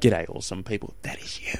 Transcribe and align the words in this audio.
G'day, 0.00 0.28
awesome 0.28 0.62
people. 0.62 0.94
That 1.02 1.18
is 1.20 1.40
you. 1.40 1.58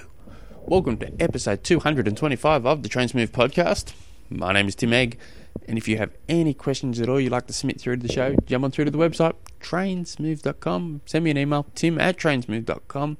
Welcome 0.67 0.98
to 0.98 1.10
episode 1.19 1.65
225 1.65 2.66
of 2.66 2.82
the 2.82 2.89
Trainsmooth 2.90 3.31
podcast. 3.31 3.94
My 4.29 4.53
name 4.53 4.69
is 4.69 4.74
Tim 4.74 4.93
Egg, 4.93 5.19
and 5.66 5.79
if 5.79 5.89
you 5.89 5.96
have 5.96 6.11
any 6.29 6.53
questions 6.53 7.01
at 7.01 7.09
all 7.09 7.19
you'd 7.19 7.33
like 7.33 7.46
to 7.46 7.54
submit 7.54 7.80
through 7.80 7.96
to 7.96 8.07
the 8.07 8.12
show, 8.12 8.37
jump 8.45 8.64
on 8.64 8.72
through 8.72 8.85
to 8.85 8.91
the 8.91 8.99
website, 8.99 9.33
trainsmooth.com. 9.62 11.01
Send 11.07 11.25
me 11.25 11.30
an 11.30 11.38
email, 11.38 11.64
tim 11.75 11.99
at 11.99 12.19
trainsmooth.com. 12.19 13.17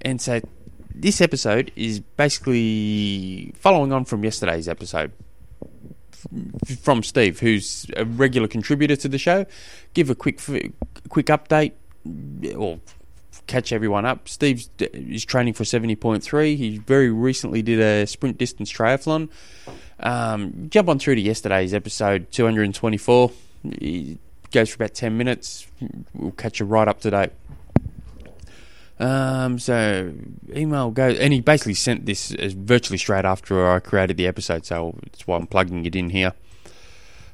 And 0.00 0.22
so 0.22 0.40
this 0.94 1.20
episode 1.20 1.70
is 1.76 2.00
basically 2.00 3.52
following 3.56 3.92
on 3.92 4.06
from 4.06 4.24
yesterday's 4.24 4.68
episode 4.68 5.12
from 6.80 7.02
Steve, 7.02 7.40
who's 7.40 7.84
a 7.94 8.06
regular 8.06 8.48
contributor 8.48 8.96
to 8.96 9.08
the 9.08 9.18
show. 9.18 9.44
Give 9.92 10.08
a 10.08 10.14
quick 10.14 10.40
quick 11.10 11.26
update 11.26 11.72
or 12.56 12.80
catch 13.50 13.72
everyone 13.72 14.06
up. 14.06 14.28
Steve 14.28 14.66
is 14.78 15.24
training 15.24 15.54
for 15.54 15.64
70.3. 15.64 16.56
He 16.56 16.78
very 16.78 17.10
recently 17.10 17.62
did 17.62 17.80
a 17.80 18.06
sprint 18.06 18.38
distance 18.38 18.72
triathlon. 18.72 19.28
Um, 19.98 20.68
jump 20.70 20.88
on 20.88 20.98
through 20.98 21.16
to 21.16 21.20
yesterday's 21.20 21.74
episode 21.74 22.30
224. 22.30 23.32
It 23.64 24.18
goes 24.52 24.70
for 24.70 24.76
about 24.76 24.94
10 24.94 25.18
minutes. 25.18 25.66
We'll 26.14 26.30
catch 26.30 26.60
you 26.60 26.66
right 26.66 26.86
up 26.86 27.00
to 27.00 27.10
date. 27.10 27.30
Um, 29.00 29.58
so 29.58 30.12
email 30.54 30.90
goes, 30.90 31.18
and 31.18 31.32
he 31.32 31.40
basically 31.40 31.74
sent 31.74 32.06
this 32.06 32.30
virtually 32.30 32.98
straight 32.98 33.24
after 33.24 33.68
I 33.68 33.80
created 33.80 34.16
the 34.16 34.26
episode, 34.26 34.64
so 34.64 34.94
that's 35.02 35.26
why 35.26 35.38
I'm 35.38 35.46
plugging 35.46 35.86
it 35.86 35.96
in 35.96 36.10
here. 36.10 36.34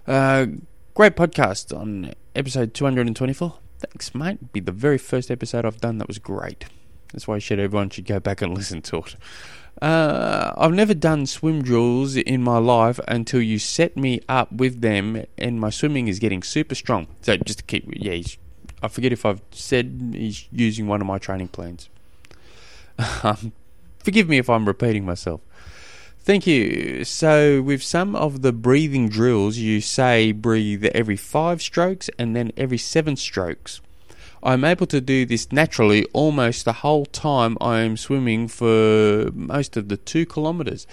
Uh, 0.06 0.46
great 0.94 1.16
podcast 1.16 1.76
on 1.76 2.14
episode 2.34 2.72
224. 2.72 3.58
Thanks, 3.78 4.14
mate. 4.14 4.52
Be 4.52 4.60
the 4.60 4.72
very 4.72 4.98
first 4.98 5.30
episode 5.30 5.64
I've 5.64 5.80
done 5.80 5.98
that 5.98 6.08
was 6.08 6.18
great. 6.18 6.66
That's 7.12 7.28
why 7.28 7.36
I 7.36 7.38
said 7.38 7.58
everyone 7.58 7.90
should 7.90 8.06
go 8.06 8.20
back 8.20 8.42
and 8.42 8.54
listen 8.56 8.82
to 8.82 8.98
it. 8.98 9.16
Uh, 9.80 10.54
I've 10.56 10.72
never 10.72 10.94
done 10.94 11.26
swim 11.26 11.62
drills 11.62 12.16
in 12.16 12.42
my 12.42 12.56
life 12.56 12.98
until 13.06 13.42
you 13.42 13.58
set 13.58 13.96
me 13.96 14.20
up 14.28 14.50
with 14.50 14.80
them, 14.80 15.24
and 15.36 15.60
my 15.60 15.70
swimming 15.70 16.08
is 16.08 16.18
getting 16.18 16.42
super 16.42 16.74
strong. 16.74 17.08
So 17.20 17.36
just 17.36 17.58
to 17.58 17.64
keep, 17.64 17.84
yeah, 17.94 18.22
I 18.82 18.88
forget 18.88 19.12
if 19.12 19.26
I've 19.26 19.42
said 19.50 20.14
he's 20.14 20.48
using 20.50 20.86
one 20.86 21.00
of 21.00 21.06
my 21.06 21.18
training 21.18 21.48
plans. 21.48 21.88
Um, 23.22 23.52
forgive 23.98 24.26
me 24.26 24.38
if 24.38 24.48
I'm 24.48 24.64
repeating 24.64 25.04
myself. 25.04 25.42
Thank 26.26 26.44
you. 26.44 27.04
So, 27.04 27.62
with 27.62 27.84
some 27.84 28.16
of 28.16 28.42
the 28.42 28.52
breathing 28.52 29.08
drills, 29.08 29.58
you 29.58 29.80
say 29.80 30.32
breathe 30.32 30.84
every 30.86 31.14
five 31.14 31.62
strokes 31.62 32.10
and 32.18 32.34
then 32.34 32.50
every 32.56 32.78
seven 32.78 33.14
strokes. 33.14 33.80
I'm 34.42 34.64
able 34.64 34.88
to 34.88 35.00
do 35.00 35.24
this 35.24 35.52
naturally 35.52 36.04
almost 36.12 36.64
the 36.64 36.82
whole 36.82 37.06
time 37.06 37.56
I 37.60 37.78
am 37.82 37.96
swimming 37.96 38.48
for 38.48 39.30
most 39.34 39.76
of 39.76 39.88
the 39.88 39.96
two 39.96 40.26
kilometers. 40.26 40.88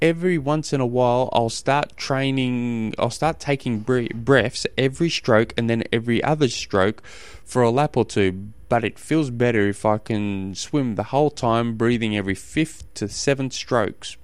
Every 0.00 0.38
once 0.38 0.72
in 0.72 0.80
a 0.80 0.86
while, 0.86 1.28
I'll 1.34 1.50
start 1.50 1.94
training, 1.98 2.94
I'll 2.98 3.10
start 3.10 3.38
taking 3.38 3.80
breaths 3.80 4.66
every 4.78 5.10
stroke 5.10 5.52
and 5.58 5.68
then 5.68 5.84
every 5.92 6.24
other 6.24 6.48
stroke 6.48 7.02
for 7.44 7.60
a 7.60 7.68
lap 7.68 7.98
or 7.98 8.06
two. 8.06 8.48
But 8.70 8.84
it 8.84 8.98
feels 8.98 9.28
better 9.28 9.68
if 9.68 9.84
I 9.84 9.98
can 9.98 10.54
swim 10.54 10.94
the 10.94 11.12
whole 11.12 11.30
time, 11.30 11.76
breathing 11.76 12.16
every 12.16 12.34
fifth 12.34 12.94
to 12.94 13.08
seventh 13.08 13.52
strokes 13.52 14.16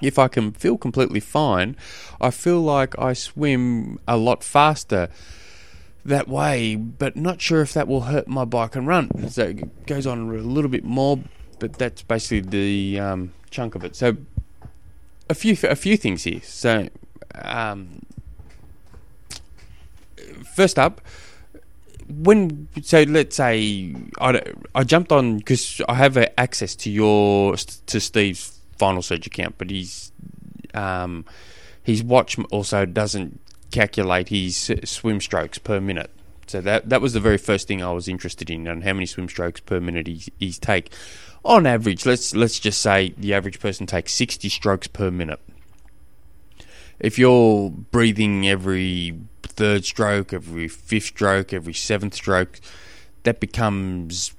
if 0.00 0.18
I 0.18 0.28
can 0.28 0.52
feel 0.52 0.76
completely 0.76 1.20
fine, 1.20 1.76
I 2.20 2.30
feel 2.30 2.60
like 2.60 2.98
I 2.98 3.12
swim 3.12 3.98
a 4.06 4.16
lot 4.16 4.44
faster 4.44 5.08
that 6.04 6.28
way, 6.28 6.76
but 6.76 7.16
not 7.16 7.40
sure 7.40 7.62
if 7.62 7.72
that 7.74 7.88
will 7.88 8.02
hurt 8.02 8.28
my 8.28 8.44
bike 8.44 8.76
and 8.76 8.86
run. 8.86 9.28
So 9.28 9.44
it 9.44 9.86
goes 9.86 10.06
on 10.06 10.30
a 10.30 10.32
little 10.38 10.70
bit 10.70 10.84
more, 10.84 11.18
but 11.58 11.74
that's 11.74 12.02
basically 12.02 12.40
the 12.40 13.00
um, 13.00 13.32
chunk 13.50 13.74
of 13.74 13.84
it. 13.84 13.96
So 13.96 14.16
a 15.28 15.34
few 15.34 15.56
a 15.64 15.76
few 15.76 15.96
things 15.96 16.24
here. 16.24 16.40
So 16.42 16.88
um, 17.34 18.02
first 20.54 20.78
up, 20.78 21.00
when 22.08 22.68
so 22.82 23.02
let's 23.02 23.36
say 23.36 23.94
I, 24.20 24.42
I 24.74 24.84
jumped 24.84 25.10
on 25.10 25.38
because 25.38 25.80
I 25.88 25.94
have 25.94 26.16
access 26.38 26.76
to 26.76 26.90
your 26.90 27.56
to 27.56 28.00
Steve's 28.00 28.55
Final 28.76 29.02
Surge 29.02 29.26
account, 29.26 29.56
but 29.58 29.70
he's 29.70 30.12
um, 30.74 31.24
his 31.82 32.02
watch 32.02 32.38
also 32.50 32.84
doesn't 32.84 33.40
calculate 33.70 34.28
his 34.28 34.72
swim 34.84 35.20
strokes 35.20 35.58
per 35.58 35.80
minute. 35.80 36.10
So 36.46 36.60
that 36.60 36.88
that 36.88 37.00
was 37.00 37.12
the 37.12 37.20
very 37.20 37.38
first 37.38 37.66
thing 37.66 37.82
I 37.82 37.90
was 37.92 38.06
interested 38.06 38.50
in, 38.50 38.66
and 38.66 38.84
how 38.84 38.92
many 38.92 39.06
swim 39.06 39.28
strokes 39.28 39.60
per 39.60 39.80
minute 39.80 40.06
he's, 40.06 40.30
he's 40.38 40.58
take. 40.58 40.92
On 41.44 41.66
average, 41.66 42.06
let's 42.06 42.34
let's 42.34 42.60
just 42.60 42.80
say 42.80 43.14
the 43.16 43.34
average 43.34 43.58
person 43.58 43.86
takes 43.86 44.14
sixty 44.14 44.48
strokes 44.48 44.86
per 44.86 45.10
minute. 45.10 45.40
If 47.00 47.18
you're 47.18 47.70
breathing 47.70 48.48
every 48.48 49.18
third 49.42 49.84
stroke, 49.84 50.32
every 50.32 50.68
fifth 50.68 51.06
stroke, 51.06 51.52
every 51.52 51.74
seventh 51.74 52.14
stroke, 52.14 52.60
that 53.24 53.40
becomes 53.40 54.32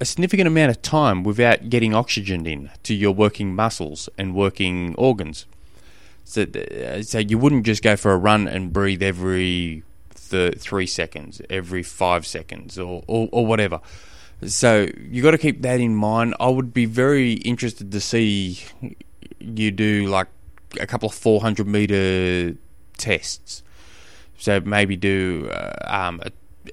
a 0.00 0.04
significant 0.04 0.46
amount 0.46 0.70
of 0.70 0.82
time 0.82 1.24
without 1.24 1.68
getting 1.68 1.94
oxygen 1.94 2.46
in 2.46 2.70
to 2.82 2.94
your 2.94 3.12
working 3.12 3.54
muscles 3.54 4.08
and 4.18 4.34
working 4.34 4.94
organs. 4.96 5.46
So, 6.24 6.42
uh, 6.42 7.02
so 7.02 7.18
you 7.18 7.38
wouldn't 7.38 7.64
just 7.64 7.82
go 7.82 7.96
for 7.96 8.12
a 8.12 8.16
run 8.16 8.48
and 8.48 8.72
breathe 8.72 9.02
every 9.02 9.84
th- 10.30 10.58
three 10.58 10.86
seconds, 10.86 11.40
every 11.48 11.82
five 11.82 12.26
seconds, 12.26 12.78
or, 12.78 13.02
or, 13.06 13.28
or 13.32 13.46
whatever. 13.46 13.80
So 14.44 14.88
you 15.00 15.22
got 15.22 15.30
to 15.30 15.38
keep 15.38 15.62
that 15.62 15.80
in 15.80 15.94
mind. 15.94 16.34
I 16.38 16.48
would 16.48 16.74
be 16.74 16.84
very 16.84 17.34
interested 17.34 17.92
to 17.92 18.00
see 18.00 18.58
you 19.38 19.70
do 19.70 20.06
like 20.06 20.26
a 20.80 20.86
couple 20.86 21.08
of 21.08 21.14
400 21.14 21.66
meter 21.66 22.56
tests. 22.98 23.62
So 24.38 24.60
maybe 24.60 24.96
do 24.96 25.48
uh, 25.50 25.74
um, 25.86 26.20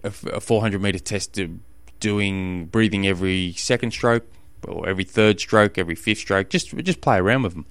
a, 0.04 0.08
a 0.08 0.42
400 0.42 0.82
meter 0.82 1.00
test 1.00 1.34
to 1.36 1.60
doing 2.04 2.66
breathing 2.66 3.08
every 3.08 3.54
second 3.54 3.92
stroke 3.92 4.28
or 4.68 4.88
every 4.88 5.06
third 5.06 5.40
stroke, 5.40 5.78
every 5.78 5.96
fifth 5.96 6.20
stroke. 6.20 6.50
Just 6.50 6.76
just 6.78 7.00
play 7.00 7.18
around 7.18 7.44
with 7.44 7.54
them, 7.54 7.66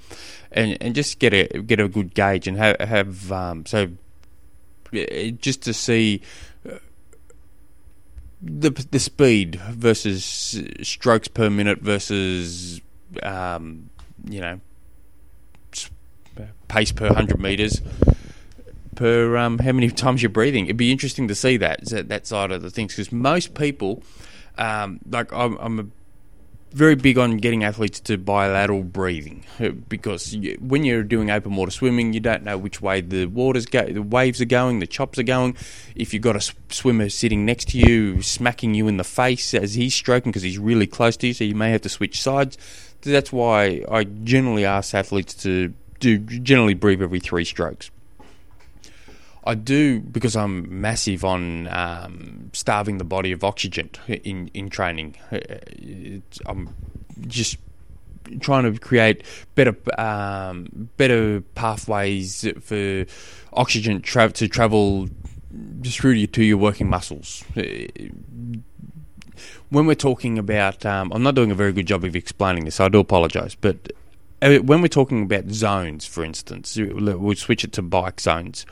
and 0.51 0.79
and 0.81 0.95
just 0.95 1.19
get 1.19 1.35
a 1.35 1.47
get 1.61 1.79
a 1.79 1.87
good 1.87 2.15
gauge 2.15 2.49
and 2.49 2.57
have 2.57 2.81
have 2.81 3.31
um, 3.31 3.67
so 3.67 3.91
just 5.39 5.63
to 5.63 5.75
see 5.75 6.23
uh, 6.69 6.79
the 8.41 8.71
the 8.91 8.99
speed 8.99 9.57
versus 9.57 10.25
strokes 10.83 11.29
per 11.29 11.51
minute 11.51 11.81
versus 11.81 12.81
um, 13.23 13.91
you 14.25 14.41
know 14.41 14.61
pace 16.69 16.91
per 16.91 17.13
hundred 17.13 17.39
meters 17.39 17.83
per 18.95 19.37
um, 19.37 19.59
how 19.59 19.73
many 19.73 19.91
times 19.91 20.23
you're 20.23 20.31
breathing. 20.31 20.67
It'd 20.67 20.77
be 20.77 20.93
interesting 20.93 21.29
to 21.29 21.35
see 21.35 21.57
that 21.59 21.81
that 21.87 22.27
side 22.27 22.53
of 22.53 22.63
the 22.63 22.71
things 22.71 22.95
because 22.95 23.13
most 23.13 23.55
people, 23.55 24.03
um, 24.59 25.01
like 25.09 25.33
I'm, 25.33 25.57
I'm 25.59 25.81
a, 25.81 25.87
very 26.73 26.95
big 26.95 27.19
on 27.19 27.37
getting 27.37 27.65
athletes 27.65 28.01
to 28.01 28.17
bilateral 28.17 28.83
breathing 28.83 29.45
uh, 29.61 29.69
because 29.71 30.37
when 30.59 30.85
you're 30.85 31.03
doing 31.03 31.31
open 31.31 31.55
water 31.55 31.71
swimming, 31.71 32.13
you 32.13 32.21
don't 32.21 32.43
know 32.43 32.57
which 32.57 32.81
way 32.81 33.01
the 33.01 33.27
waters 33.27 33.67
go, 33.67 33.85
the 33.85 34.03
waves 34.03 34.41
are 34.41 34.47
going, 34.47 34.79
the 34.79 34.87
chops 34.87 35.19
are 35.19 35.25
going. 35.25 35.57
If 35.95 36.13
you've 36.15 36.23
got 36.23 36.37
a 36.37 36.53
swimmer 36.71 37.09
sitting 37.11 37.45
next 37.45 37.69
to 37.69 37.79
you, 37.79 38.23
smacking 38.23 38.75
you 38.75 38.89
in 38.89 38.97
the 38.97 39.05
face 39.05 39.55
as 39.55 39.75
he's 39.75 39.95
stroking 39.95 40.33
because 40.33 40.43
he's 40.43 40.59
really 40.59 40.87
close 40.87 41.17
to 41.19 41.27
you, 41.27 41.35
so 41.35 41.45
you 41.45 41.55
may 41.55 41.71
have 41.71 41.83
to 41.83 41.89
switch 41.89 42.21
sides. 42.21 42.57
That's 43.03 43.33
why 43.33 43.85
I 43.91 44.05
generally 44.05 44.65
ask 44.65 44.95
athletes 44.95 45.35
to 45.43 45.75
do 46.01 46.19
generally 46.19 46.75
breathe 46.75 47.03
every 47.03 47.21
three 47.21 47.45
strokes. 47.45 47.91
I 49.45 49.55
do 49.55 50.01
because 50.01 50.37
I'm 50.37 50.81
massive 50.81 51.25
on 51.25 51.69
um, 51.69 52.51
starving 52.53 52.99
the 52.99 53.05
body 53.05 53.33
of 53.33 53.43
oxygen 53.43 53.91
in 54.07 54.49
in 54.55 54.71
training. 54.71 55.17
I'm 56.47 56.75
just 57.27 57.59
trying 58.41 58.73
to 58.73 58.79
create 58.79 59.25
better 59.55 59.77
um, 59.99 60.91
better 60.97 61.41
pathways 61.55 62.49
for 62.61 63.05
oxygen 63.53 64.01
tra- 64.01 64.31
to 64.31 64.49
travel 64.49 65.09
just 65.81 65.99
through 66.01 66.27
to, 66.27 66.45
your 66.45 66.57
working 66.57 66.89
muscles. 66.89 67.45
When 69.71 69.87
we're 69.87 69.95
talking 69.95 70.39
about, 70.39 70.87
um, 70.87 71.13
I'm 71.13 71.23
not 71.23 71.35
doing 71.35 71.51
a 71.51 71.55
very 71.55 71.73
good 71.73 71.87
job 71.87 72.05
of 72.05 72.15
explaining 72.15 72.65
this. 72.65 72.77
So 72.77 72.85
I 72.85 72.89
do 72.89 73.01
apologise, 73.01 73.55
but 73.55 73.93
uh, 74.41 74.59
when 74.59 74.83
we're 74.83 74.89
talking 74.89 75.23
about 75.23 75.49
zones, 75.51 76.07
for 76.07 76.25
instance, 76.25 76.77
we'll 76.77 77.35
switch 77.35 77.65
it 77.65 77.73
to 77.73 77.83
bike 77.83 78.21
zones 78.21 78.67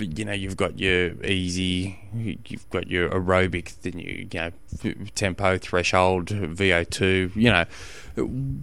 you 0.00 0.24
know 0.24 0.32
you've 0.32 0.56
got 0.56 0.78
your 0.78 1.12
easy, 1.24 1.98
you've 2.14 2.68
got 2.70 2.88
your 2.88 3.10
aerobic, 3.10 3.80
then 3.82 3.98
you, 3.98 4.28
you 4.30 4.40
know 4.40 4.52
tempo 5.14 5.58
threshold, 5.58 6.26
VO2. 6.26 7.34
You 7.34 7.50
know 7.50 7.64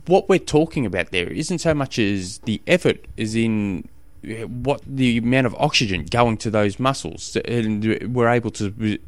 what 0.06 0.28
we're 0.28 0.40
talking 0.40 0.86
about 0.86 1.12
there 1.12 1.28
isn't 1.28 1.60
so 1.60 1.74
much 1.74 2.00
as 2.00 2.40
the 2.40 2.62
effort 2.68 3.06
is 3.18 3.36
in 3.36 3.88
what 4.48 4.82
the 4.86 5.18
amount 5.18 5.46
of 5.48 5.56
oxygen 5.56 6.06
going 6.06 6.38
to 6.38 6.50
those 6.50 6.80
muscles, 6.80 7.36
and 7.46 8.14
we're 8.14 8.30
able 8.30 8.52
to 8.52 9.00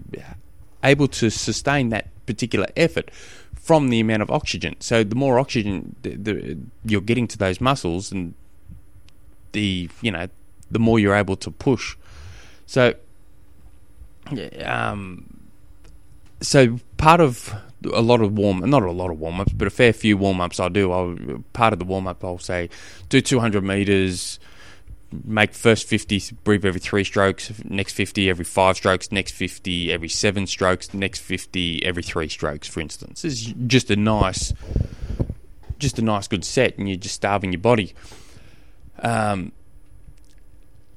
able 0.83 1.07
to 1.07 1.29
sustain 1.29 1.89
that 1.89 2.07
particular 2.25 2.68
effort 2.75 3.12
from 3.56 3.89
the 3.89 4.00
amount 4.00 4.21
of 4.21 4.31
oxygen. 4.31 4.75
So 4.79 5.03
the 5.03 5.15
more 5.15 5.39
oxygen 5.39 5.95
the, 6.03 6.15
the, 6.15 6.57
you're 6.85 7.01
getting 7.01 7.27
to 7.29 7.38
those 7.38 7.59
muscles, 7.59 8.12
and 8.12 8.33
the 9.51 9.89
you 10.01 10.12
know 10.12 10.27
the 10.69 10.79
more 10.79 11.00
you're 11.00 11.15
able 11.15 11.35
to 11.38 11.51
push. 11.51 11.95
So, 12.68 12.94
um, 14.64 15.40
so 16.42 16.80
part 16.98 17.22
of 17.22 17.54
a 17.94 18.02
lot 18.02 18.22
of 18.22 18.38
warm, 18.38 18.60
not 18.69 18.84
a 18.84 18.92
lot 18.92 19.10
of 19.10 19.19
warm 19.19 19.40
ups, 19.40 19.54
but 19.54 19.68
a 19.68 19.72
fair 19.72 19.94
few 19.94 20.18
warm 20.18 20.42
ups 20.42 20.60
I 20.60 20.69
do. 20.69 20.92
I'll, 20.92 21.16
part 21.54 21.74
of 21.74 21.80
the 21.80 21.86
warm 21.86 22.08
up, 22.08 22.24
I'll 22.24 22.38
say 22.38 22.69
do 23.10 23.22
200 23.22 23.64
meters, 23.64 24.40
make 25.24 25.54
first 25.54 25.88
50, 25.88 26.36
breathe 26.44 26.66
every 26.66 26.81
three 26.81 27.04
strokes, 27.04 27.52
next 27.64 27.94
50 27.94 28.30
every 28.30 28.46
five 28.46 28.75
strokes, 28.75 29.12
next 29.12 29.31
50 29.31 29.92
every 29.92 30.10
seven 30.10 30.46
strokes, 30.46 30.94
next 30.94 31.20
50 31.20 31.86
every 31.86 32.04
three 32.04 32.28
strokes, 32.28 32.68
for 32.68 32.81
instance. 32.81 33.24
It's 33.24 33.42
just 33.42 33.90
a 33.90 33.96
nice, 33.96 34.54
just 35.80 36.00
a 36.00 36.02
nice 36.02 36.28
good 36.28 36.44
set, 36.44 36.78
and 36.78 36.88
you're 36.90 36.98
just 36.98 37.16
starving 37.16 37.54
your 37.54 37.62
body. 37.62 37.94
Um, 39.00 39.54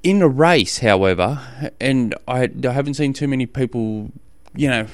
in 0.02 0.23
a 0.23 0.29
race, 0.29 0.79
however, 0.79 1.70
and 1.81 2.14
I, 2.26 2.50
I 2.64 2.73
haven't 2.73 2.94
seen 2.94 3.12
too 3.12 3.29
many 3.29 3.47
people, 3.47 4.11
you 4.55 4.69
know, 4.69 4.87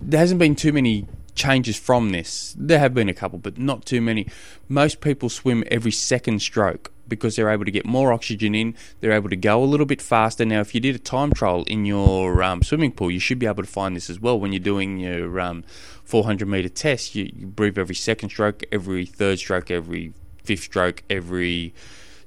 there 0.00 0.20
hasn't 0.20 0.38
been 0.38 0.56
too 0.56 0.72
many 0.72 1.06
changes 1.34 1.78
from 1.78 2.10
this. 2.10 2.54
There 2.58 2.78
have 2.78 2.94
been 2.94 3.08
a 3.08 3.14
couple, 3.14 3.38
but 3.38 3.58
not 3.58 3.84
too 3.84 4.00
many. 4.00 4.28
Most 4.68 5.00
people 5.00 5.28
swim 5.28 5.64
every 5.70 5.90
second 5.90 6.40
stroke 6.40 6.92
because 7.06 7.36
they're 7.36 7.50
able 7.50 7.64
to 7.64 7.70
get 7.70 7.84
more 7.84 8.12
oxygen 8.12 8.54
in. 8.54 8.74
They're 9.00 9.12
able 9.12 9.28
to 9.28 9.36
go 9.36 9.62
a 9.62 9.66
little 9.66 9.86
bit 9.86 10.00
faster. 10.00 10.44
Now, 10.44 10.60
if 10.60 10.74
you 10.74 10.80
did 10.80 10.94
a 10.94 10.98
time 10.98 11.32
trial 11.32 11.64
in 11.64 11.84
your 11.84 12.42
um, 12.42 12.62
swimming 12.62 12.92
pool, 12.92 13.10
you 13.10 13.20
should 13.20 13.38
be 13.38 13.46
able 13.46 13.62
to 13.62 13.68
find 13.68 13.94
this 13.94 14.08
as 14.08 14.18
well. 14.18 14.38
When 14.38 14.52
you're 14.52 14.60
doing 14.60 14.98
your 14.98 15.40
um, 15.40 15.64
400 16.04 16.48
meter 16.48 16.68
test, 16.68 17.14
you, 17.14 17.30
you 17.34 17.46
breathe 17.46 17.78
every 17.78 17.94
second 17.94 18.30
stroke, 18.30 18.62
every 18.72 19.04
third 19.04 19.38
stroke, 19.38 19.70
every 19.70 20.14
fifth 20.42 20.62
stroke, 20.62 21.02
every 21.10 21.74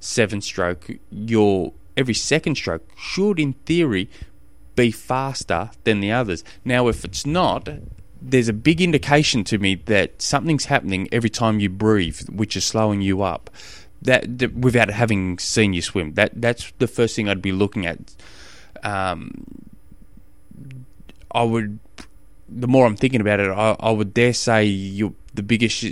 seventh 0.00 0.44
stroke. 0.44 0.88
Your 1.10 1.72
every 1.98 2.14
second 2.14 2.54
stroke 2.54 2.88
should, 2.96 3.38
in 3.38 3.52
theory, 3.66 4.08
be 4.76 4.90
faster 4.92 5.70
than 5.82 6.00
the 6.00 6.12
others. 6.12 6.44
Now, 6.64 6.86
if 6.86 7.04
it's 7.04 7.26
not, 7.26 7.68
there's 8.22 8.48
a 8.48 8.52
big 8.52 8.80
indication 8.80 9.42
to 9.44 9.58
me 9.58 9.74
that 9.86 10.22
something's 10.22 10.66
happening 10.66 11.08
every 11.10 11.28
time 11.28 11.58
you 11.58 11.68
breathe, 11.68 12.20
which 12.28 12.56
is 12.56 12.64
slowing 12.64 13.02
you 13.02 13.22
up. 13.22 13.50
That, 14.00 14.38
that 14.38 14.54
without 14.54 14.90
having 14.90 15.40
seen 15.40 15.72
you 15.72 15.82
swim, 15.82 16.14
that 16.14 16.30
that's 16.40 16.72
the 16.78 16.86
first 16.86 17.16
thing 17.16 17.28
I'd 17.28 17.42
be 17.42 17.50
looking 17.50 17.84
at. 17.84 17.98
Um, 18.84 19.44
I 21.32 21.42
would, 21.42 21.80
the 22.48 22.68
more 22.68 22.86
I'm 22.86 22.94
thinking 22.94 23.20
about 23.20 23.40
it, 23.40 23.50
I, 23.50 23.74
I 23.80 23.90
would 23.90 24.14
dare 24.14 24.32
say 24.32 24.64
you 24.66 25.16
the 25.34 25.42
biggest 25.42 25.84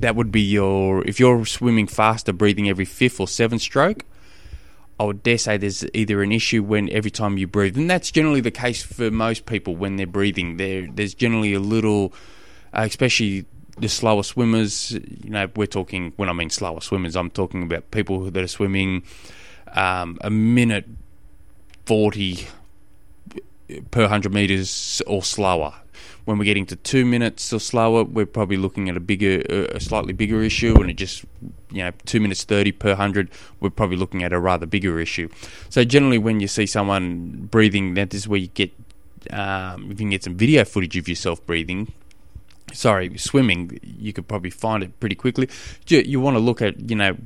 that 0.00 0.16
would 0.16 0.32
be 0.32 0.40
your 0.40 1.04
if 1.06 1.20
you're 1.20 1.46
swimming 1.46 1.86
faster, 1.86 2.32
breathing 2.32 2.68
every 2.68 2.84
fifth 2.84 3.20
or 3.20 3.28
seventh 3.28 3.62
stroke 3.62 4.04
I 5.00 5.04
would 5.04 5.22
dare 5.22 5.38
say 5.38 5.56
there's 5.56 5.84
either 5.94 6.22
an 6.22 6.32
issue 6.32 6.62
when 6.62 6.88
every 6.90 7.10
time 7.10 7.38
you 7.38 7.46
breathe, 7.46 7.76
and 7.76 7.90
that's 7.90 8.10
generally 8.10 8.40
the 8.40 8.50
case 8.50 8.82
for 8.82 9.10
most 9.10 9.46
people 9.46 9.74
when 9.74 9.96
they're 9.96 10.06
breathing. 10.06 10.58
There, 10.58 10.86
there's 10.86 11.14
generally 11.14 11.54
a 11.54 11.60
little, 11.60 12.12
uh, 12.72 12.86
especially 12.88 13.46
the 13.78 13.88
slower 13.88 14.22
swimmers. 14.22 14.92
You 14.92 15.30
know, 15.30 15.48
we're 15.56 15.66
talking 15.66 16.12
when 16.16 16.28
I 16.28 16.32
mean 16.32 16.50
slower 16.50 16.80
swimmers, 16.80 17.16
I'm 17.16 17.30
talking 17.30 17.62
about 17.62 17.90
people 17.90 18.30
that 18.30 18.42
are 18.42 18.48
swimming 18.48 19.02
um, 19.74 20.18
a 20.20 20.30
minute 20.30 20.86
forty 21.86 22.46
per 23.90 24.06
hundred 24.06 24.32
meters 24.32 25.02
or 25.06 25.22
slower. 25.22 25.74
When 26.24 26.38
we're 26.38 26.44
getting 26.44 26.66
to 26.66 26.76
two 26.76 27.04
minutes 27.04 27.52
or 27.52 27.58
slower, 27.58 28.04
we're 28.04 28.26
probably 28.26 28.56
looking 28.56 28.88
at 28.88 28.96
a 28.96 29.00
bigger, 29.00 29.40
a 29.74 29.80
slightly 29.80 30.12
bigger 30.12 30.40
issue, 30.42 30.80
and 30.80 30.88
it 30.88 30.94
just, 30.94 31.24
you 31.72 31.82
know, 31.82 31.92
two 32.04 32.20
minutes 32.20 32.44
thirty 32.44 32.72
per 32.72 32.94
hundred, 32.94 33.30
we're 33.60 33.70
probably 33.70 33.96
looking 33.96 34.22
at 34.22 34.32
a 34.32 34.38
rather 34.38 34.66
bigger 34.66 35.00
issue. 35.00 35.28
So 35.68 35.84
generally, 35.84 36.18
when 36.18 36.40
you 36.40 36.48
see 36.48 36.66
someone 36.66 37.48
breathing, 37.50 37.94
that 37.94 38.14
is 38.14 38.28
where 38.28 38.40
you 38.40 38.48
get, 38.48 38.72
um, 39.30 39.88
you 39.88 39.96
can 39.96 40.10
get 40.10 40.24
some 40.24 40.36
video 40.36 40.64
footage 40.64 40.96
of 40.96 41.08
yourself 41.08 41.44
breathing. 41.46 41.92
Sorry, 42.72 43.18
swimming. 43.18 43.78
You 43.82 44.14
could 44.14 44.28
probably 44.28 44.48
find 44.48 44.82
it 44.82 44.98
pretty 44.98 45.14
quickly. 45.14 45.48
You, 45.88 45.98
you 45.98 46.20
want 46.20 46.36
to 46.36 46.40
look 46.40 46.62
at, 46.62 46.88
you 46.88 46.96
know, 46.96 47.16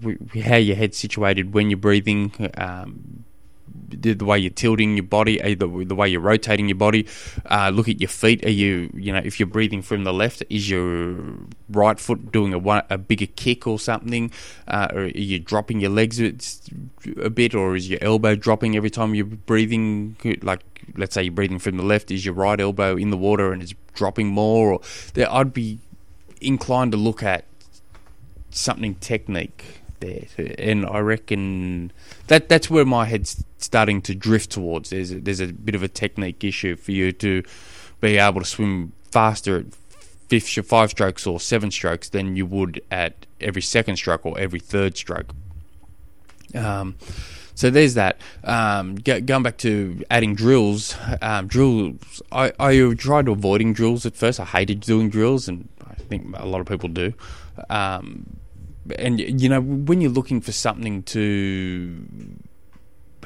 how 0.44 0.56
your 0.56 0.74
head's 0.74 0.98
situated 0.98 1.54
when 1.54 1.70
you're 1.70 1.76
breathing. 1.76 2.32
Um, 2.56 3.15
the, 3.88 4.14
the, 4.14 4.24
way 4.24 4.38
you're 4.38 4.50
tilting 4.50 4.96
your 4.96 5.04
body, 5.04 5.40
uh, 5.40 5.48
the, 5.48 5.84
the 5.84 5.94
way 5.94 6.08
you're 6.08 6.20
rotating 6.20 6.68
your 6.68 6.76
body. 6.76 7.06
Uh, 7.46 7.70
look 7.72 7.88
at 7.88 8.00
your 8.00 8.08
feet. 8.08 8.44
Are 8.44 8.50
you, 8.50 8.90
you 8.94 9.12
know, 9.12 9.20
if 9.24 9.38
you're 9.38 9.46
breathing 9.46 9.82
from 9.82 10.04
the 10.04 10.12
left, 10.12 10.42
is 10.50 10.68
your 10.68 11.16
right 11.68 11.98
foot 11.98 12.32
doing 12.32 12.54
a, 12.54 12.86
a 12.90 12.98
bigger 12.98 13.26
kick 13.26 13.66
or 13.66 13.78
something? 13.78 14.30
Uh, 14.66 14.88
or 14.92 15.00
are 15.02 15.08
you 15.08 15.38
dropping 15.38 15.80
your 15.80 15.90
legs 15.90 16.20
a 16.20 17.30
bit, 17.30 17.54
or 17.54 17.76
is 17.76 17.88
your 17.88 18.02
elbow 18.02 18.34
dropping 18.34 18.76
every 18.76 18.90
time 18.90 19.14
you're 19.14 19.24
breathing? 19.24 20.16
Like, 20.42 20.62
let's 20.96 21.14
say 21.14 21.24
you're 21.24 21.32
breathing 21.32 21.58
from 21.58 21.76
the 21.76 21.84
left, 21.84 22.10
is 22.10 22.24
your 22.24 22.34
right 22.34 22.60
elbow 22.60 22.96
in 22.96 23.10
the 23.10 23.16
water 23.16 23.52
and 23.52 23.62
it's 23.62 23.74
dropping 23.94 24.28
more? 24.28 24.72
Or 24.72 24.80
there, 25.14 25.32
I'd 25.32 25.52
be 25.52 25.78
inclined 26.40 26.92
to 26.92 26.98
look 26.98 27.22
at 27.22 27.44
something 28.50 28.94
technique 28.96 29.82
there, 30.00 30.26
and 30.58 30.86
I 30.86 30.98
reckon 31.00 31.92
that 32.26 32.48
that's 32.48 32.70
where 32.70 32.84
my 32.84 33.04
head's 33.06 33.44
starting 33.58 34.02
to 34.02 34.14
drift 34.14 34.50
towards. 34.50 34.90
There's 34.90 35.12
a, 35.12 35.20
there's 35.20 35.40
a 35.40 35.48
bit 35.48 35.74
of 35.74 35.82
a 35.82 35.88
technique 35.88 36.44
issue 36.44 36.76
for 36.76 36.92
you 36.92 37.12
to 37.12 37.42
be 38.00 38.18
able 38.18 38.40
to 38.40 38.46
swim 38.46 38.92
faster 39.10 39.58
at 39.58 39.66
fifth, 40.28 40.66
five 40.66 40.90
strokes 40.90 41.26
or 41.26 41.40
seven 41.40 41.70
strokes 41.70 42.08
than 42.08 42.36
you 42.36 42.46
would 42.46 42.82
at 42.90 43.26
every 43.40 43.62
second 43.62 43.96
stroke 43.96 44.26
or 44.26 44.38
every 44.38 44.60
third 44.60 44.96
stroke. 44.96 45.34
Um, 46.54 46.96
so 47.54 47.70
there's 47.70 47.94
that. 47.94 48.20
Um, 48.44 48.96
going 48.96 49.42
back 49.42 49.56
to 49.58 50.04
adding 50.10 50.34
drills, 50.34 50.94
um, 51.22 51.46
drills. 51.46 52.22
I, 52.30 52.52
I 52.58 52.94
tried 52.94 53.28
avoiding 53.28 53.72
drills 53.72 54.04
at 54.04 54.14
first. 54.14 54.38
I 54.38 54.44
hated 54.44 54.80
doing 54.80 55.08
drills, 55.08 55.48
and 55.48 55.68
I 55.88 55.94
think 55.94 56.36
a 56.36 56.46
lot 56.46 56.60
of 56.60 56.66
people 56.66 56.90
do. 56.90 57.14
Um, 57.70 58.36
and 58.98 59.40
you 59.40 59.48
know 59.48 59.60
when 59.60 60.00
you're 60.00 60.10
looking 60.10 60.40
for 60.40 60.52
something 60.52 61.02
to 61.04 62.06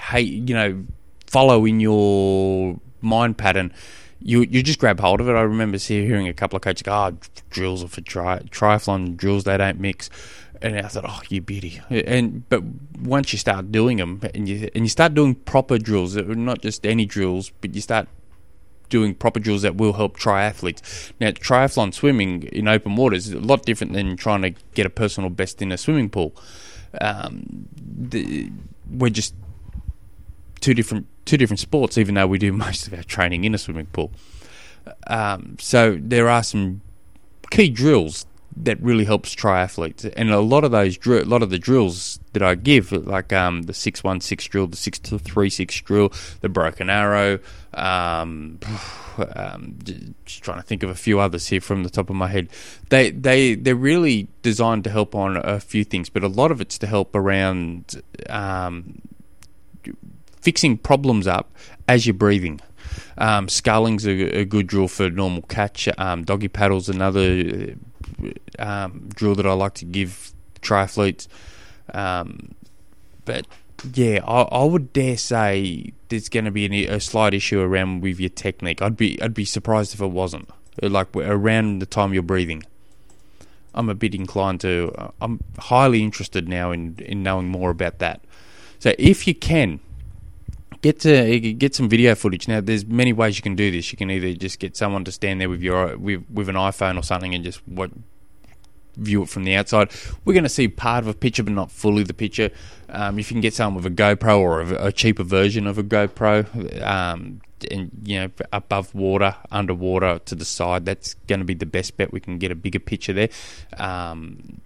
hey 0.00 0.20
you 0.20 0.54
know 0.54 0.84
follow 1.26 1.64
in 1.64 1.80
your 1.80 2.78
mind 3.02 3.36
pattern 3.36 3.72
you 4.22 4.42
you 4.42 4.62
just 4.62 4.78
grab 4.78 5.00
hold 5.00 5.20
of 5.20 5.28
it. 5.28 5.32
I 5.32 5.42
remember 5.42 5.78
hearing 5.78 6.28
a 6.28 6.34
couple 6.34 6.56
of 6.56 6.62
coaches 6.62 6.82
go, 6.82 6.92
"Oh, 6.92 7.16
drills 7.48 7.82
are 7.82 7.88
for 7.88 8.00
tri- 8.02 8.40
triathlon 8.50 9.16
drills; 9.16 9.44
they 9.44 9.56
don't 9.56 9.80
mix." 9.80 10.10
And 10.62 10.76
I 10.76 10.88
thought, 10.88 11.06
"Oh, 11.08 11.20
you 11.30 11.40
beauty!" 11.40 11.80
And 11.90 12.48
but 12.50 12.62
once 13.00 13.32
you 13.32 13.38
start 13.38 13.72
doing 13.72 13.96
them, 13.96 14.20
and 14.34 14.48
you 14.48 14.68
and 14.74 14.84
you 14.84 14.90
start 14.90 15.14
doing 15.14 15.34
proper 15.34 15.78
drills, 15.78 16.16
not 16.16 16.60
just 16.60 16.84
any 16.84 17.06
drills, 17.06 17.50
but 17.60 17.74
you 17.74 17.80
start 17.80 18.08
doing 18.90 19.14
proper 19.14 19.40
drills 19.40 19.62
that 19.62 19.76
will 19.76 19.94
help 19.94 20.18
triathletes. 20.18 21.12
Now, 21.20 21.30
triathlon 21.30 21.94
swimming 21.94 22.42
in 22.44 22.68
open 22.68 22.96
water 22.96 23.16
is 23.16 23.32
a 23.32 23.40
lot 23.40 23.64
different 23.64 23.94
than 23.94 24.16
trying 24.16 24.42
to 24.42 24.50
get 24.74 24.84
a 24.84 24.90
personal 24.90 25.30
best 25.30 25.62
in 25.62 25.72
a 25.72 25.78
swimming 25.78 26.10
pool. 26.10 26.34
Um, 27.00 27.68
the, 27.74 28.50
we're 28.90 29.10
just 29.10 29.34
two 30.60 30.74
different 30.74 31.06
two 31.24 31.36
different 31.36 31.60
sports, 31.60 31.96
even 31.96 32.16
though 32.16 32.26
we 32.26 32.38
do 32.38 32.52
most 32.66 32.86
of 32.86 32.94
our 32.94 33.04
training 33.04 33.44
in 33.44 33.54
a 33.54 33.58
swimming 33.58 33.86
pool. 33.86 34.12
Um, 35.06 35.56
so 35.60 35.98
there 36.00 36.28
are 36.28 36.42
some 36.42 36.82
key 37.50 37.70
drills 37.70 38.26
that 38.56 38.80
really 38.82 39.04
helps 39.04 39.34
triathletes. 39.34 40.12
And 40.16 40.30
a 40.30 40.40
lot 40.40 40.64
of 40.64 40.70
those, 40.70 40.98
a 41.06 41.24
lot 41.24 41.42
of 41.42 41.50
the 41.50 41.58
drills 41.58 42.18
that 42.32 42.42
I 42.42 42.54
give, 42.54 42.92
like 42.92 43.32
um, 43.32 43.62
the 43.62 43.74
six 43.74 44.02
one 44.02 44.20
six 44.20 44.46
drill, 44.46 44.66
the 44.66 44.76
six 44.76 44.98
three 44.98 45.50
six 45.50 45.80
drill, 45.80 46.12
the 46.40 46.48
broken 46.48 46.90
arrow. 46.90 47.38
Um, 47.74 48.58
um, 49.36 49.78
just 50.24 50.42
trying 50.42 50.58
to 50.58 50.66
think 50.66 50.82
of 50.82 50.90
a 50.90 50.94
few 50.94 51.20
others 51.20 51.46
here 51.46 51.60
from 51.60 51.84
the 51.84 51.90
top 51.90 52.10
of 52.10 52.16
my 52.16 52.28
head. 52.28 52.48
They 52.88 53.10
they 53.10 53.54
they're 53.54 53.74
really 53.74 54.28
designed 54.42 54.84
to 54.84 54.90
help 54.90 55.14
on 55.14 55.36
a 55.36 55.60
few 55.60 55.84
things, 55.84 56.08
but 56.08 56.22
a 56.22 56.28
lot 56.28 56.50
of 56.50 56.60
it's 56.60 56.78
to 56.78 56.86
help 56.86 57.14
around 57.14 58.02
um, 58.28 59.00
fixing 60.40 60.76
problems 60.78 61.26
up 61.26 61.52
as 61.88 62.06
you're 62.06 62.14
breathing. 62.14 62.60
Um, 63.18 63.48
sculling's 63.48 64.06
a, 64.06 64.40
a, 64.40 64.44
good 64.44 64.66
drill 64.66 64.88
for 64.88 65.10
normal 65.10 65.42
catch. 65.42 65.88
Um, 65.98 66.24
doggy 66.24 66.48
paddle's 66.48 66.88
another 66.88 67.76
um, 68.58 69.08
drill 69.14 69.34
that 69.34 69.46
I 69.46 69.52
like 69.52 69.74
to 69.74 69.84
give 69.84 70.32
triathletes. 70.62 71.28
Um, 71.92 72.54
but 73.24 73.46
yeah, 73.94 74.20
I, 74.26 74.42
I, 74.42 74.64
would 74.64 74.92
dare 74.92 75.16
say 75.16 75.92
there's 76.08 76.28
going 76.28 76.44
to 76.44 76.50
be 76.50 76.66
an, 76.66 76.72
a 76.72 77.00
slight 77.00 77.34
issue 77.34 77.60
around 77.60 78.02
with 78.02 78.20
your 78.20 78.30
technique. 78.30 78.82
I'd 78.82 78.96
be 78.96 79.20
I'd 79.22 79.34
be 79.34 79.44
surprised 79.44 79.94
if 79.94 80.00
it 80.00 80.10
wasn't. 80.10 80.48
Like 80.82 81.14
around 81.16 81.80
the 81.80 81.86
time 81.86 82.14
you're 82.14 82.22
breathing, 82.22 82.62
I'm 83.74 83.88
a 83.88 83.94
bit 83.94 84.14
inclined 84.14 84.60
to. 84.62 84.92
Uh, 84.96 85.10
I'm 85.20 85.40
highly 85.58 86.02
interested 86.02 86.48
now 86.48 86.72
in 86.72 86.96
in 87.00 87.22
knowing 87.22 87.48
more 87.48 87.70
about 87.70 87.98
that. 87.98 88.22
So 88.78 88.94
if 88.98 89.26
you 89.26 89.34
can 89.34 89.80
get 90.82 91.00
to 91.00 91.38
get 91.38 91.74
some 91.74 91.88
video 91.88 92.14
footage. 92.14 92.48
Now, 92.48 92.60
there's 92.60 92.86
many 92.86 93.12
ways 93.12 93.36
you 93.36 93.42
can 93.42 93.56
do 93.56 93.70
this. 93.70 93.92
You 93.92 93.98
can 93.98 94.10
either 94.10 94.32
just 94.34 94.58
get 94.58 94.76
someone 94.76 95.04
to 95.04 95.12
stand 95.12 95.40
there 95.40 95.48
with 95.48 95.62
your 95.62 95.96
with 95.96 96.24
with 96.30 96.48
an 96.48 96.56
iPhone 96.56 96.98
or 96.98 97.02
something 97.02 97.34
and 97.34 97.44
just 97.44 97.66
what 97.66 97.90
view 98.96 99.22
it 99.22 99.28
from 99.28 99.44
the 99.44 99.54
outside. 99.54 99.90
We're 100.24 100.34
going 100.34 100.44
to 100.44 100.50
see 100.50 100.68
part 100.68 101.04
of 101.04 101.08
a 101.08 101.14
picture, 101.14 101.42
but 101.42 101.52
not 101.52 101.70
fully 101.70 102.02
the 102.02 102.14
picture. 102.14 102.50
Um, 102.88 103.18
if 103.18 103.30
you 103.30 103.34
can 103.34 103.40
get 103.40 103.54
someone 103.54 103.82
with 103.82 103.92
a 103.92 103.94
GoPro 103.94 104.38
or 104.38 104.60
a, 104.60 104.86
a 104.86 104.92
cheaper 104.92 105.22
version 105.22 105.66
of 105.66 105.78
a 105.78 105.82
GoPro, 105.82 106.82
um, 106.82 107.40
and 107.70 107.90
you 108.04 108.20
know 108.20 108.30
above 108.52 108.94
water, 108.94 109.36
underwater, 109.50 110.18
to 110.20 110.34
the 110.34 110.44
side, 110.44 110.86
that's 110.86 111.14
going 111.26 111.40
to 111.40 111.44
be 111.44 111.54
the 111.54 111.66
best 111.66 111.96
bet. 111.96 112.12
We 112.12 112.20
can 112.20 112.38
get 112.38 112.50
a 112.50 112.54
bigger 112.54 112.80
picture 112.80 113.12
there. 113.12 113.28
Um, 113.76 114.60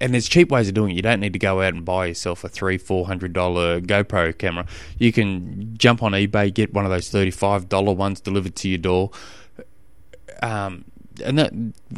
and 0.00 0.12
there's 0.12 0.28
cheap 0.28 0.50
ways 0.50 0.68
of 0.68 0.74
doing 0.74 0.92
it. 0.92 0.94
You 0.96 1.02
don't 1.02 1.20
need 1.20 1.32
to 1.32 1.38
go 1.38 1.62
out 1.62 1.74
and 1.74 1.84
buy 1.84 2.06
yourself 2.06 2.44
a 2.44 2.48
three, 2.48 2.78
four 2.78 3.06
hundred 3.06 3.32
dollar 3.32 3.80
GoPro 3.80 4.36
camera. 4.36 4.66
You 4.98 5.12
can 5.12 5.76
jump 5.76 6.02
on 6.02 6.12
eBay, 6.12 6.52
get 6.52 6.72
one 6.74 6.84
of 6.84 6.90
those 6.90 7.10
thirty 7.10 7.30
five 7.30 7.68
dollar 7.68 7.92
ones 7.92 8.20
delivered 8.20 8.56
to 8.56 8.68
your 8.68 8.78
door. 8.78 9.10
Um, 10.42 10.84
and 11.24 11.38
that 11.38 11.52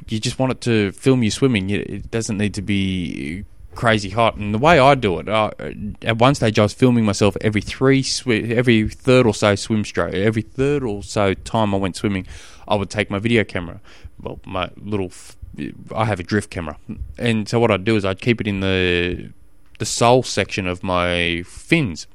you 0.08 0.20
just 0.20 0.38
want 0.38 0.52
it 0.52 0.60
to 0.62 0.92
film 0.92 1.22
you 1.22 1.30
swimming. 1.30 1.70
It 1.70 2.10
doesn't 2.10 2.38
need 2.38 2.54
to 2.54 2.62
be 2.62 3.44
crazy 3.74 4.10
hot. 4.10 4.36
And 4.36 4.52
the 4.52 4.58
way 4.58 4.78
I 4.78 4.94
do 4.94 5.18
it, 5.18 5.28
I, 5.28 5.52
at 6.02 6.18
one 6.18 6.34
stage 6.34 6.58
I 6.58 6.62
was 6.62 6.72
filming 6.72 7.04
myself 7.04 7.36
every 7.40 7.60
three, 7.60 8.02
sw- 8.02 8.26
every 8.28 8.88
third 8.88 9.26
or 9.26 9.34
so 9.34 9.54
swim 9.54 9.84
stroke, 9.84 10.14
every 10.14 10.42
third 10.42 10.82
or 10.82 11.02
so 11.02 11.34
time 11.34 11.74
I 11.74 11.78
went 11.78 11.96
swimming, 11.96 12.26
I 12.66 12.74
would 12.74 12.90
take 12.90 13.08
my 13.10 13.18
video 13.18 13.44
camera, 13.44 13.80
well, 14.20 14.40
my 14.44 14.70
little, 14.76 15.12
I 15.94 16.04
have 16.04 16.20
a 16.20 16.22
drift 16.22 16.50
camera, 16.50 16.78
and 17.18 17.48
so 17.48 17.58
what 17.58 17.70
I'd 17.70 17.84
do 17.84 17.96
is 17.96 18.04
I'd 18.04 18.20
keep 18.20 18.40
it 18.40 18.46
in 18.46 18.60
the 18.60 19.30
the 19.78 19.86
sole 19.86 20.22
section 20.22 20.66
of 20.66 20.82
my 20.82 21.42
fins, 21.46 22.06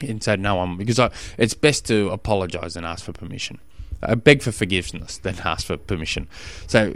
and 0.00 0.22
say 0.22 0.36
no, 0.36 0.60
I'm 0.60 0.76
because 0.76 0.98
I, 0.98 1.10
it's 1.38 1.54
best 1.54 1.86
to 1.86 2.10
apologise 2.10 2.76
and 2.76 2.86
ask 2.86 3.04
for 3.04 3.12
permission. 3.12 3.58
I 4.02 4.14
beg 4.14 4.42
for 4.42 4.52
forgiveness 4.52 5.18
than 5.18 5.36
ask 5.44 5.66
for 5.66 5.76
permission. 5.76 6.28
So 6.66 6.94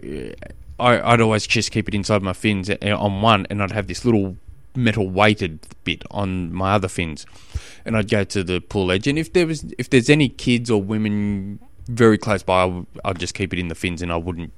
I, 0.78 1.10
would 1.10 1.20
always 1.20 1.46
just 1.46 1.70
keep 1.70 1.88
it 1.88 1.94
inside 1.94 2.22
my 2.22 2.32
fins 2.32 2.70
uh, 2.70 2.76
on 2.96 3.22
one, 3.22 3.46
and 3.50 3.62
I'd 3.62 3.72
have 3.72 3.86
this 3.86 4.04
little 4.04 4.36
metal 4.74 5.08
weighted 5.08 5.60
bit 5.84 6.02
on 6.10 6.52
my 6.52 6.74
other 6.74 6.88
fins, 6.88 7.26
and 7.84 7.96
I'd 7.96 8.10
go 8.10 8.24
to 8.24 8.42
the 8.42 8.60
pool 8.60 8.90
edge. 8.90 9.06
And 9.06 9.18
if 9.18 9.32
there 9.32 9.46
was, 9.46 9.64
if 9.78 9.90
there's 9.90 10.10
any 10.10 10.28
kids 10.28 10.70
or 10.70 10.82
women 10.82 11.58
very 11.86 12.18
close 12.18 12.42
by, 12.42 12.84
I'd 13.04 13.18
just 13.18 13.34
keep 13.34 13.52
it 13.52 13.58
in 13.58 13.68
the 13.68 13.74
fins, 13.74 14.02
and 14.02 14.12
I 14.12 14.16
wouldn't 14.16 14.52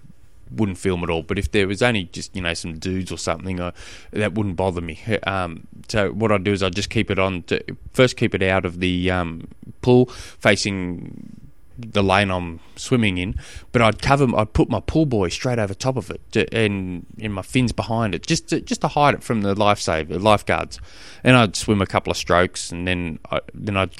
wouldn't 0.54 0.78
film 0.78 1.02
at 1.02 1.10
all. 1.10 1.22
But 1.22 1.38
if 1.38 1.50
there 1.50 1.66
was 1.66 1.82
only 1.82 2.04
just 2.04 2.34
you 2.34 2.42
know 2.42 2.54
some 2.54 2.78
dudes 2.78 3.12
or 3.12 3.18
something, 3.18 3.60
uh, 3.60 3.72
that 4.12 4.34
wouldn't 4.34 4.56
bother 4.56 4.80
me. 4.80 5.00
Um, 5.24 5.66
so 5.88 6.12
what 6.12 6.32
I'd 6.32 6.44
do 6.44 6.52
is 6.52 6.62
I'd 6.62 6.74
just 6.74 6.90
keep 6.90 7.10
it 7.10 7.18
on. 7.18 7.42
To, 7.44 7.62
first, 7.92 8.16
keep 8.16 8.34
it 8.34 8.42
out 8.42 8.64
of 8.64 8.80
the 8.80 9.10
um, 9.10 9.48
pool, 9.82 10.06
facing 10.06 11.41
the 11.78 12.02
lane 12.02 12.30
I'm 12.30 12.60
swimming 12.76 13.18
in, 13.18 13.34
but 13.72 13.82
I'd 13.82 14.00
cover, 14.00 14.26
I'd 14.36 14.52
put 14.52 14.68
my 14.68 14.80
pool 14.80 15.06
buoy 15.06 15.30
straight 15.30 15.58
over 15.58 15.74
top 15.74 15.96
of 15.96 16.10
it, 16.10 16.20
to, 16.32 16.54
and 16.54 17.06
in 17.18 17.32
my 17.32 17.42
fins 17.42 17.72
behind 17.72 18.14
it, 18.14 18.26
just 18.26 18.48
to, 18.48 18.60
just 18.60 18.80
to 18.82 18.88
hide 18.88 19.14
it 19.14 19.22
from 19.22 19.42
the 19.42 19.54
lifesaver 19.54 20.20
lifeguards, 20.20 20.80
and 21.24 21.36
I'd 21.36 21.56
swim 21.56 21.80
a 21.80 21.86
couple 21.86 22.10
of 22.10 22.16
strokes, 22.16 22.72
and 22.72 22.86
then 22.86 23.18
I, 23.30 23.40
then 23.54 23.76
I'd 23.76 23.92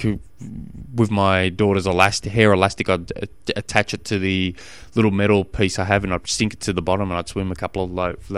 with 0.93 1.09
my 1.09 1.49
daughter's 1.49 1.87
elastic 1.87 2.31
hair 2.31 2.51
elastic, 2.51 2.89
I'd 2.89 3.11
attach 3.55 3.93
it 3.93 4.03
to 4.05 4.19
the 4.19 4.55
little 4.95 5.11
metal 5.11 5.43
piece 5.45 5.79
I 5.79 5.85
have, 5.85 6.03
and 6.03 6.13
I'd 6.13 6.27
sink 6.27 6.53
it 6.53 6.59
to 6.61 6.73
the 6.73 6.81
bottom, 6.81 7.09
and 7.09 7.17
I'd 7.17 7.29
swim 7.29 7.51
a 7.51 7.55
couple 7.55 7.83
of 7.83 7.91
laps. 7.93 8.29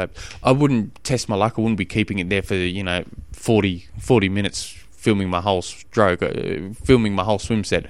I 0.43 0.51
wouldn't 0.51 1.03
test 1.03 1.29
my 1.29 1.35
luck. 1.35 1.55
I 1.57 1.61
wouldn't 1.61 1.77
be 1.77 1.85
keeping 1.85 2.19
it 2.19 2.29
there 2.29 2.41
for 2.41 2.55
you 2.55 2.83
know 2.83 3.03
40, 3.33 3.87
40 3.99 4.29
minutes 4.29 4.77
filming 5.05 5.29
my 5.29 5.41
whole 5.41 5.61
stroke, 5.61 6.23
uh, 6.23 6.73
filming 6.83 7.13
my 7.13 7.23
whole 7.23 7.39
swim 7.39 7.63
set. 7.63 7.85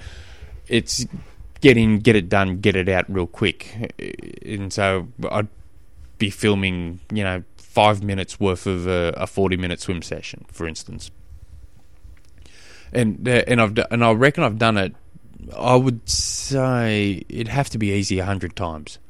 It's 0.68 1.06
get 1.66 1.76
in, 1.76 1.98
get 1.98 2.14
it 2.14 2.28
done, 2.28 2.60
get 2.60 2.76
it 2.76 2.88
out 2.88 3.06
real 3.08 3.26
quick. 3.26 3.92
And 4.46 4.72
so 4.72 5.08
I'd 5.28 5.48
be 6.16 6.30
filming, 6.30 7.00
you 7.12 7.24
know, 7.24 7.42
five 7.56 8.04
minutes 8.04 8.38
worth 8.38 8.68
of 8.68 8.86
a, 8.86 9.12
a 9.16 9.26
forty 9.26 9.56
minute 9.56 9.80
swim 9.80 10.00
session, 10.00 10.46
for 10.52 10.68
instance. 10.68 11.10
And 12.92 13.28
uh, 13.28 13.42
and 13.48 13.60
I've 13.60 13.76
and 13.90 14.04
I 14.04 14.12
reckon 14.12 14.44
I've 14.44 14.58
done 14.58 14.76
it. 14.78 14.94
I 15.56 15.74
would 15.74 16.08
say 16.08 17.24
it'd 17.28 17.48
have 17.48 17.68
to 17.70 17.78
be 17.78 17.90
easy 17.90 18.20
a 18.20 18.24
hundred 18.24 18.54
times. 18.54 19.00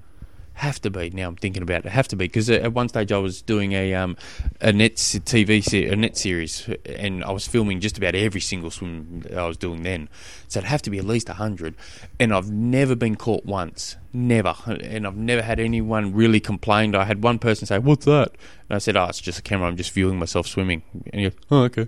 Have 0.57 0.81
to 0.81 0.91
be. 0.91 1.11
Now 1.11 1.29
I'm 1.29 1.37
thinking 1.37 1.63
about 1.63 1.85
it. 1.85 1.91
Have 1.91 2.09
to 2.09 2.17
be 2.17 2.25
because 2.25 2.49
at 2.49 2.73
one 2.73 2.89
stage 2.89 3.13
I 3.13 3.19
was 3.19 3.43
doing 3.43 3.73
a 3.73 3.93
um, 3.93 4.17
a 4.63 4.73
net 4.73 4.95
TV 4.95 5.63
se- 5.63 5.85
a 5.85 5.95
net 5.95 6.17
series, 6.17 6.67
and 6.87 7.23
I 7.23 7.31
was 7.31 7.47
filming 7.47 7.79
just 7.79 7.99
about 7.99 8.15
every 8.15 8.41
single 8.41 8.71
swim 8.71 9.23
I 9.37 9.47
was 9.47 9.59
doing 9.59 9.83
then. 9.83 10.09
So 10.49 10.61
it'd 10.61 10.69
have 10.69 10.81
to 10.83 10.91
be 10.91 10.97
at 10.97 11.05
least 11.05 11.29
hundred. 11.29 11.75
And 12.19 12.33
I've 12.33 12.51
never 12.51 12.97
been 12.97 13.17
caught 13.17 13.45
once, 13.45 13.97
never. 14.15 14.55
And 14.67 15.07
I've 15.07 15.15
never 15.15 15.43
had 15.43 15.61
anyone 15.61 16.15
really 16.15 16.41
complained. 16.41 16.97
I 16.97 17.05
had 17.05 17.23
one 17.23 17.39
person 17.39 17.67
say, 17.67 17.79
"What's 17.79 18.07
that?" 18.07 18.31
And 18.71 18.77
I 18.77 18.79
said, 18.79 18.97
"Oh, 18.97 19.05
it's 19.05 19.21
just 19.21 19.39
a 19.39 19.43
camera. 19.43 19.69
I'm 19.69 19.77
just 19.77 19.91
viewing 19.91 20.19
myself 20.19 20.47
swimming." 20.47 20.83
And 21.13 21.21
he 21.21 21.29
goes, 21.29 21.39
"Oh, 21.51 21.65
okay." 21.65 21.87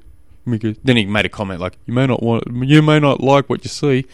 Then 0.85 0.99
he 0.99 1.07
made 1.07 1.25
a 1.25 1.31
comment 1.31 1.59
like, 1.59 1.79
"You 1.87 1.95
may 1.95 2.07
not 2.07 2.23
want, 2.23 2.45
you 2.53 2.83
may 2.83 3.01
not 3.01 3.23
like 3.23 3.49
what 3.49 3.65
you 3.65 3.71
see." 3.71 4.05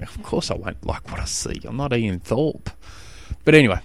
Of 0.00 0.22
course, 0.22 0.48
I 0.52 0.54
won't 0.54 0.86
like 0.86 1.10
what 1.10 1.18
I 1.18 1.24
see. 1.24 1.60
I'm 1.64 1.76
not 1.76 1.92
Ian 1.92 2.20
Thorpe. 2.20 2.70
But 3.44 3.54
anyway, 3.54 3.80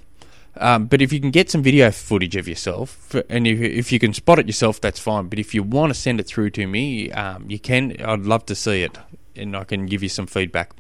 um, 0.58 0.86
but 0.86 1.02
if 1.02 1.14
you 1.14 1.20
can 1.20 1.32
get 1.32 1.50
some 1.50 1.64
video 1.64 1.92
footage 1.92 2.36
of 2.36 2.48
yourself, 2.48 3.16
and 3.30 3.48
if, 3.48 3.60
if 3.60 3.92
you 3.92 4.00
can 4.00 4.14
spot 4.14 4.40
it 4.40 4.48
yourself, 4.48 4.82
that's 4.82 5.00
fine. 5.00 5.28
But 5.28 5.40
if 5.40 5.54
you 5.54 5.64
want 5.64 5.94
to 5.94 6.00
send 6.00 6.20
it 6.20 6.28
through 6.28 6.50
to 6.52 6.68
me, 6.68 7.12
um, 7.12 7.50
you 7.50 7.60
can. 7.60 7.96
I'd 8.02 8.22
love 8.22 8.46
to 8.48 8.56
see 8.56 8.84
it, 8.84 8.98
and 9.36 9.56
I 9.56 9.64
can 9.64 9.86
give 9.86 10.04
you 10.04 10.10
some 10.10 10.28
feedback. 10.28 10.72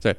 So, 0.00 0.14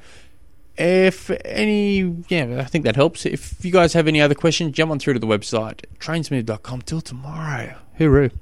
if 0.76 1.30
any, 1.44 2.00
yeah, 2.28 2.60
I 2.60 2.64
think 2.64 2.84
that 2.84 2.96
helps. 2.96 3.24
If 3.26 3.64
you 3.64 3.70
guys 3.70 3.92
have 3.92 4.08
any 4.08 4.20
other 4.20 4.34
questions, 4.34 4.72
jump 4.72 4.90
on 4.90 4.98
through 4.98 5.14
to 5.14 5.20
the 5.20 5.26
website, 5.26 5.84
trainsmooth.com. 5.98 6.82
Till 6.82 7.00
tomorrow. 7.00 7.76
Hooroo. 8.00 8.32